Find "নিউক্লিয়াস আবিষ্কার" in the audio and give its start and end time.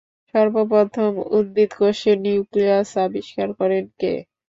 2.23-3.49